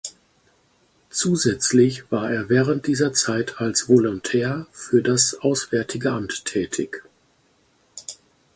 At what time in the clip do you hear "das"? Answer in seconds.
5.03-5.35